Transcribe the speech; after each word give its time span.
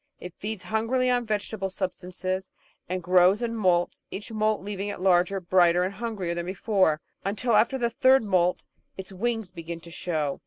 It 0.19 0.33
feeds 0.39 0.63
hungrily 0.63 1.11
on 1.11 1.27
vegetable 1.27 1.69
sub 1.69 1.93
stances, 1.93 2.49
and 2.89 3.03
grows 3.03 3.43
and 3.43 3.55
moults, 3.55 4.03
each 4.09 4.31
moult 4.31 4.61
leaving 4.61 4.87
it 4.89 4.99
larger, 4.99 5.39
brighter, 5.39 5.83
and 5.83 5.93
hungrier 5.93 6.33
than 6.33 6.47
before, 6.47 6.99
until 7.23 7.55
after 7.55 7.77
the 7.77 7.91
third 7.91 8.23
moult 8.23 8.63
its 8.97 9.13
wings 9.13 9.51
begin 9.51 9.79
to 9.81 9.91
show. 9.91 10.39